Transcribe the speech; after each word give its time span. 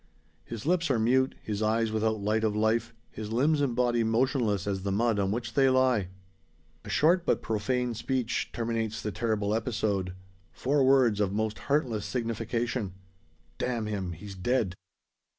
His 0.43 0.65
lips 0.65 0.89
are 0.89 0.97
mute, 0.97 1.35
his 1.43 1.61
eyes 1.61 1.91
without 1.91 2.19
light 2.23 2.43
of 2.43 2.55
life, 2.55 2.91
his 3.11 3.31
limbs 3.31 3.61
and 3.61 3.75
body 3.75 4.03
motionless 4.03 4.65
as 4.65 4.81
the 4.81 4.91
mud 4.91 5.19
on 5.19 5.29
which 5.29 5.53
they 5.53 5.69
lie. 5.69 6.07
A 6.83 6.89
short, 6.89 7.23
but 7.23 7.43
profane, 7.43 7.93
speech 7.93 8.49
terminates 8.51 8.99
the 8.99 9.11
terrible 9.11 9.53
episode; 9.53 10.15
four 10.51 10.83
words 10.83 11.19
of 11.19 11.31
most 11.33 11.59
heartless 11.69 12.07
signification: 12.07 12.93
"Damn 13.59 13.85
him; 13.85 14.13
he's 14.13 14.33
dead!" 14.33 14.73